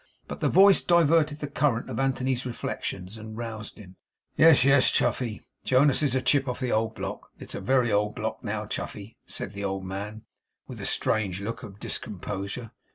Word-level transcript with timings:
But 0.27 0.39
the 0.39 0.49
voice 0.49 0.81
diverted 0.81 1.41
the 1.41 1.47
current 1.47 1.87
of 1.87 1.99
Anthony's 1.99 2.43
reflections, 2.43 3.19
and 3.19 3.37
roused 3.37 3.77
him. 3.77 3.97
'Yes, 4.35 4.65
yes, 4.65 4.89
Chuffey, 4.91 5.43
Jonas 5.63 6.01
is 6.01 6.15
a 6.15 6.23
chip 6.23 6.47
of 6.47 6.59
the 6.59 6.71
old 6.71 6.95
block. 6.95 7.29
It 7.37 7.49
is 7.49 7.53
a 7.55 7.61
very 7.61 7.91
old 7.91 8.15
block, 8.15 8.43
now, 8.43 8.65
Chuffey,' 8.65 9.15
said 9.27 9.53
the 9.53 9.63
old 9.63 9.85
man, 9.85 10.23
with 10.67 10.81
a 10.81 10.85
strange 10.87 11.39
look 11.39 11.61
of 11.61 11.79
discomposure. 11.79 12.71